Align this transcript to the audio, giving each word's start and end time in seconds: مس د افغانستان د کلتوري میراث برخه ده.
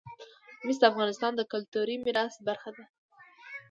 مس 0.65 0.77
د 0.81 0.83
افغانستان 0.91 1.31
د 1.35 1.41
کلتوري 1.51 1.95
میراث 2.05 2.33
برخه 2.47 2.69
ده. 2.75 2.85